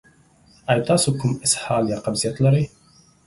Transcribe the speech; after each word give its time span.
ایا 0.69 0.83
تاسو 0.89 1.07
کوم 1.19 1.31
اسهال 1.45 1.83
یا 1.93 1.97
قبضیت 2.05 2.35
لرئ؟ 2.43 2.63